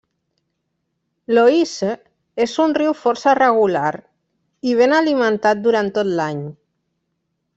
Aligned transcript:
L'Oise 1.37 1.89
és 2.45 2.55
un 2.63 2.73
riu 2.79 2.95
força 3.03 3.35
regular 3.41 3.93
i 4.71 4.75
ben 4.83 4.97
alimentat 5.01 5.63
durant 5.69 5.95
tot 6.01 6.13
l'any. 6.21 6.45